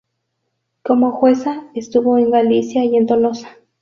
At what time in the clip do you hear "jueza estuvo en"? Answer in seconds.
1.11-2.31